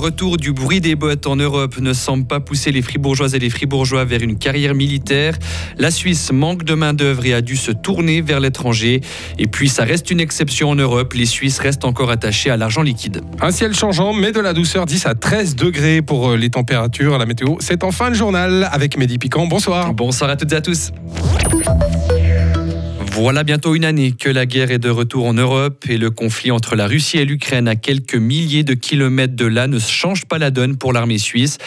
[0.00, 3.50] retour du bruit des bottes en Europe ne semble pas pousser les Fribourgeoises et les
[3.50, 5.38] Fribourgeois vers une carrière militaire.
[5.78, 9.00] La Suisse manque de main-d'œuvre et a dû se tourner vers l'étranger.
[9.38, 11.12] Et puis, ça reste une exception en Europe.
[11.14, 13.20] Les Suisses restent encore attachés à l'argent liquide.
[13.40, 17.18] Un ciel changeant, mais de la douceur 10 à 13 degrés pour euh, les températures.
[17.18, 19.46] La météo, c'est en fin de journal avec Mehdi Piquant.
[19.46, 19.92] Bonsoir.
[19.92, 20.90] Bonsoir à toutes et à tous.
[23.20, 26.50] Voilà bientôt une année que la guerre est de retour en Europe et le conflit
[26.50, 30.38] entre la Russie et l'Ukraine à quelques milliers de kilomètres de là ne change pas
[30.38, 31.58] la donne pour l'armée suisse.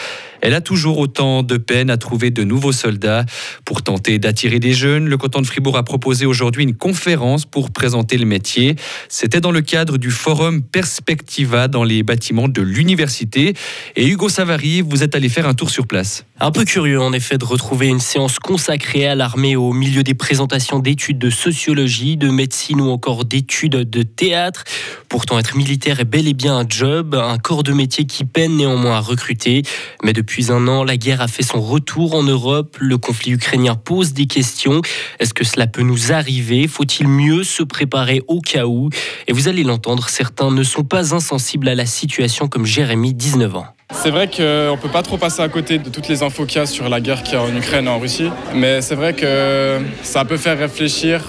[0.44, 3.24] Elle a toujours autant de peine à trouver de nouveaux soldats.
[3.64, 7.70] Pour tenter d'attirer des jeunes, le canton de Fribourg a proposé aujourd'hui une conférence pour
[7.70, 8.76] présenter le métier.
[9.08, 13.54] C'était dans le cadre du forum Perspectiva dans les bâtiments de l'université.
[13.96, 16.26] Et Hugo Savary, vous êtes allé faire un tour sur place.
[16.40, 20.14] Un peu curieux en effet de retrouver une séance consacrée à l'armée au milieu des
[20.14, 24.64] présentations d'études de sociologie, de médecine ou encore d'études de théâtre.
[25.08, 28.58] Pourtant être militaire est bel et bien un job, un corps de métier qui peine
[28.58, 29.62] néanmoins à recruter.
[30.02, 32.76] Mais depuis depuis un an, la guerre a fait son retour en Europe.
[32.80, 34.82] Le conflit ukrainien pose des questions.
[35.20, 36.66] Est-ce que cela peut nous arriver?
[36.66, 38.90] Faut-il mieux se préparer au cas où?
[39.28, 43.54] Et vous allez l'entendre, certains ne sont pas insensibles à la situation comme Jérémy, 19
[43.54, 43.66] ans.
[43.92, 46.62] C'est vrai qu'on peut pas trop passer à côté de toutes les infos qu'il y
[46.62, 48.30] a sur la guerre qu'il y a en Ukraine et en Russie.
[48.56, 51.20] Mais c'est vrai que ça peut faire réfléchir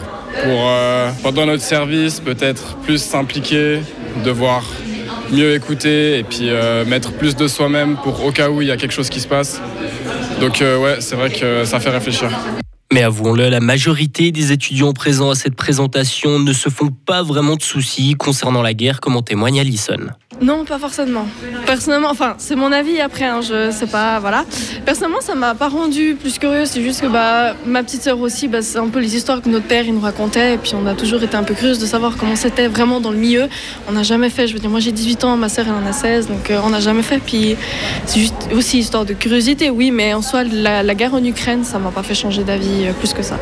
[0.43, 3.81] pour, euh, pendant notre service, peut-être plus s'impliquer,
[4.23, 4.63] de voir
[5.31, 8.71] mieux écouter et puis euh, mettre plus de soi-même pour au cas où il y
[8.71, 9.61] a quelque chose qui se passe.
[10.39, 12.29] Donc euh, ouais, c'est vrai que ça fait réfléchir.
[12.93, 17.55] Mais avouons-le, la majorité des étudiants présents à cette présentation ne se font pas vraiment
[17.55, 20.11] de soucis concernant la guerre, comme en témoigne Alison.
[20.41, 21.25] Non, pas forcément.
[21.65, 24.45] Personnellement, enfin, c'est mon avis après, hein, je sais pas, voilà.
[24.85, 28.47] Personnellement, ça m'a pas rendu plus curieuse, c'est juste que bah, ma petite sœur aussi,
[28.47, 30.85] bah, c'est un peu les histoires que notre père il nous racontait, et puis on
[30.87, 33.47] a toujours été un peu curieuse de savoir comment c'était vraiment dans le milieu.
[33.87, 35.87] On n'a jamais fait, je veux dire, moi j'ai 18 ans, ma sœur elle en
[35.87, 37.55] a 16, donc euh, on n'a jamais fait, puis
[38.05, 41.79] c'est juste aussi histoire de curiosité, oui, mais en soi, la, guerre en Ukraine, ça
[41.79, 43.37] m'a pas fait changer d'avis euh, plus que ça.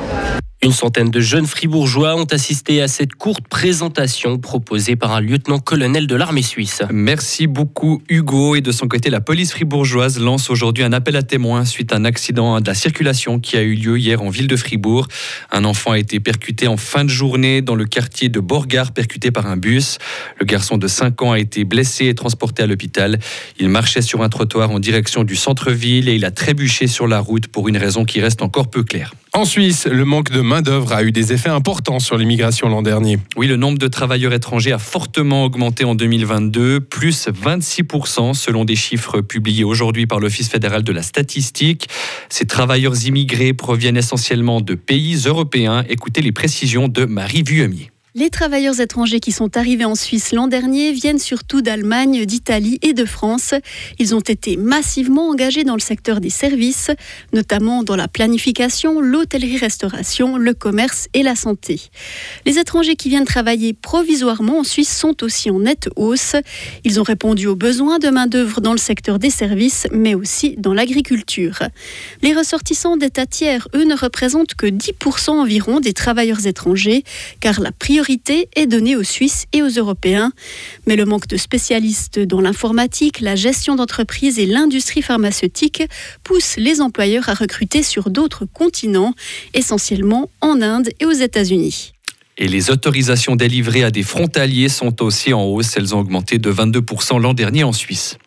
[0.64, 6.08] Une centaine de jeunes fribourgeois ont assisté à cette courte présentation proposée par un lieutenant-colonel
[6.08, 6.84] de l'armée suisse.
[6.90, 8.56] Merci beaucoup Hugo.
[8.56, 11.98] Et de son côté, la police fribourgeoise lance aujourd'hui un appel à témoins suite à
[11.98, 15.10] un accident de la circulation qui a eu lieu hier en ville de Fribourg.
[15.52, 19.32] Un enfant a été percuté en fin de journée dans le quartier de Borgard, percuté
[19.32, 19.98] par un bus.
[20.40, 23.20] Le garçon de 5 ans a été blessé et transporté à l'hôpital.
[23.60, 27.20] Il marchait sur un trottoir en direction du centre-ville et il a trébuché sur la
[27.20, 29.14] route pour une raison qui reste encore peu claire.
[29.36, 33.18] En Suisse, le manque de main-d'œuvre a eu des effets importants sur l'immigration l'an dernier.
[33.36, 38.76] Oui, le nombre de travailleurs étrangers a fortement augmenté en 2022, plus 26% selon des
[38.76, 41.90] chiffres publiés aujourd'hui par l'Office fédéral de la statistique.
[42.30, 45.84] Ces travailleurs immigrés proviennent essentiellement de pays européens.
[45.90, 47.90] Écoutez les précisions de Marie Vuemier.
[48.16, 52.94] Les travailleurs étrangers qui sont arrivés en Suisse l'an dernier viennent surtout d'Allemagne, d'Italie et
[52.94, 53.56] de France.
[53.98, 56.92] Ils ont été massivement engagés dans le secteur des services,
[57.34, 61.82] notamment dans la planification, l'hôtellerie-restauration, le commerce et la santé.
[62.46, 66.36] Les étrangers qui viennent travailler provisoirement en Suisse sont aussi en nette hausse.
[66.84, 70.76] Ils ont répondu aux besoins de main-d'œuvre dans le secteur des services, mais aussi dans
[70.76, 71.64] l'agriculture.
[72.22, 77.04] Les ressortissants d'État tiers, eux, ne représentent que 10% environ des travailleurs étrangers,
[77.40, 78.03] car la priorité
[78.56, 80.32] est donnée aux Suisses et aux Européens.
[80.88, 85.84] Mais le manque de spécialistes dans l'informatique, la gestion d'entreprise et l'industrie pharmaceutique
[86.24, 89.14] pousse les employeurs à recruter sur d'autres continents,
[89.54, 91.94] essentiellement en Inde et aux États-Unis.
[92.38, 95.78] Et les autorisations délivrées à des frontaliers sont aussi en hausse.
[95.78, 98.18] Elles ont augmenté de 22% l'an dernier en Suisse.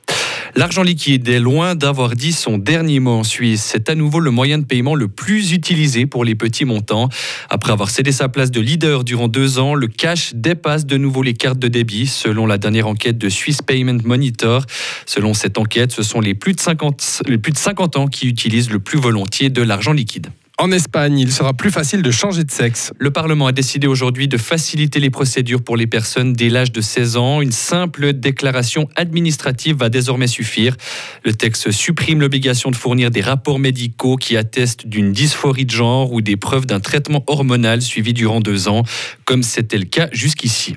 [0.57, 3.63] L'argent liquide est loin d'avoir dit son dernier mot en Suisse.
[3.63, 7.11] C'est à nouveau le moyen de paiement le plus utilisé pour les petits montants.
[7.51, 11.23] Après avoir cédé sa place de leader durant deux ans, le cash dépasse de nouveau
[11.23, 14.65] les cartes de débit, selon la dernière enquête de Swiss Payment Monitor.
[15.05, 18.27] Selon cette enquête, ce sont les plus de 50, les plus de 50 ans qui
[18.27, 20.29] utilisent le plus volontiers de l'argent liquide.
[20.59, 22.91] En Espagne, il sera plus facile de changer de sexe.
[22.99, 26.81] Le Parlement a décidé aujourd'hui de faciliter les procédures pour les personnes dès l'âge de
[26.81, 27.43] 16 ans.
[27.43, 30.75] Une simple déclaration administrative va désormais suffire.
[31.27, 36.11] Le texte supprime l'obligation de fournir des rapports médicaux qui attestent d'une dysphorie de genre
[36.15, 38.83] ou des preuves d'un traitement hormonal suivi durant deux ans,
[39.27, 40.75] comme c'était le cas jusqu'ici.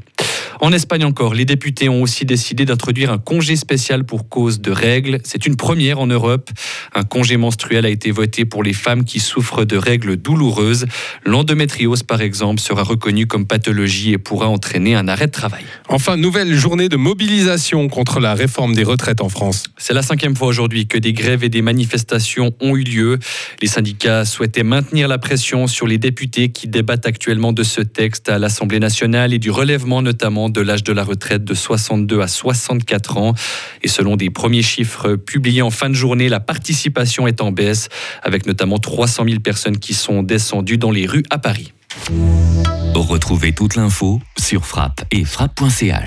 [0.62, 4.72] En Espagne encore, les députés ont aussi décidé d'introduire un congé spécial pour cause de
[4.72, 5.20] règles.
[5.24, 6.50] C'est une première en Europe.
[6.94, 10.86] Un congé menstruel a été voté pour les femmes qui souffrent de règles douloureuses.
[11.26, 15.64] L'endométriose, par exemple, sera reconnue comme pathologie et pourra entraîner un arrêt de travail.
[15.88, 19.68] Enfin, nouvelle journée de mobilisation contre la réforme des retraites en France.
[19.78, 23.18] C'est la cinquième fois aujourd'hui que des grèves et des manifestations ont eu lieu.
[23.62, 28.28] Les syndicats souhaitaient maintenir la pression sur les députés qui débattent actuellement de ce texte
[28.28, 32.28] à l'Assemblée nationale et du relèvement notamment de l'âge de la retraite de 62 à
[32.28, 33.34] 64 ans.
[33.82, 37.90] Et selon des premiers chiffres publiés en fin de journée, la participation est en baisse,
[38.24, 41.74] avec notamment 300 000 personnes qui sont descendues dans les rues à Paris.
[42.96, 45.98] Retrouvez toute l'info sur frappe et frappe.ch.